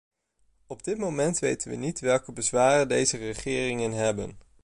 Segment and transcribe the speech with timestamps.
[0.67, 4.37] Op dit moment weten we niet welke bezwaren deze regeringen hebben.